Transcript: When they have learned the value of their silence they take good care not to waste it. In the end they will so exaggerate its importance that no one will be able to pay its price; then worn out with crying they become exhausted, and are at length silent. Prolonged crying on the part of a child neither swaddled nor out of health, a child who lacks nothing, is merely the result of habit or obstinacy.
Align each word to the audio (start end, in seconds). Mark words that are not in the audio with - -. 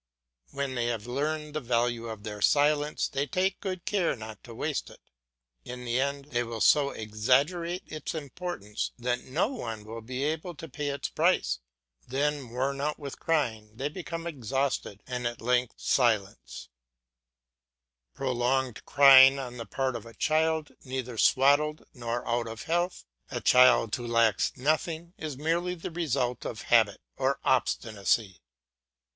When 0.49 0.73
they 0.73 0.87
have 0.87 1.05
learned 1.05 1.53
the 1.53 1.61
value 1.61 2.07
of 2.07 2.23
their 2.23 2.41
silence 2.41 3.07
they 3.07 3.27
take 3.27 3.59
good 3.59 3.85
care 3.85 4.15
not 4.15 4.43
to 4.45 4.55
waste 4.55 4.89
it. 4.89 4.99
In 5.63 5.85
the 5.85 5.99
end 6.01 6.31
they 6.31 6.41
will 6.41 6.59
so 6.59 6.89
exaggerate 6.89 7.83
its 7.85 8.15
importance 8.15 8.93
that 8.97 9.25
no 9.25 9.49
one 9.49 9.83
will 9.85 10.01
be 10.01 10.23
able 10.23 10.55
to 10.55 10.67
pay 10.67 10.87
its 10.87 11.09
price; 11.09 11.59
then 12.07 12.49
worn 12.49 12.81
out 12.81 12.97
with 12.97 13.19
crying 13.19 13.75
they 13.75 13.89
become 13.89 14.25
exhausted, 14.25 15.03
and 15.05 15.27
are 15.27 15.33
at 15.33 15.39
length 15.39 15.75
silent. 15.77 16.69
Prolonged 18.15 18.83
crying 18.85 19.37
on 19.37 19.57
the 19.57 19.67
part 19.67 19.95
of 19.95 20.07
a 20.07 20.15
child 20.15 20.71
neither 20.83 21.15
swaddled 21.19 21.85
nor 21.93 22.27
out 22.27 22.47
of 22.47 22.63
health, 22.63 23.05
a 23.29 23.39
child 23.39 23.93
who 23.95 24.07
lacks 24.07 24.51
nothing, 24.57 25.13
is 25.19 25.37
merely 25.37 25.75
the 25.75 25.91
result 25.91 26.43
of 26.43 26.63
habit 26.73 27.01
or 27.17 27.39
obstinacy. 27.43 28.41